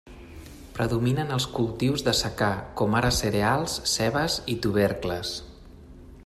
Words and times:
Predominen 0.77 1.33
els 1.35 1.45
cultius 1.57 2.03
de 2.07 2.13
secà 2.21 2.49
com 2.81 2.97
ara 3.01 3.13
cereals, 3.19 3.77
cebes 3.93 4.39
i 4.55 4.57
tubercles. 4.65 5.37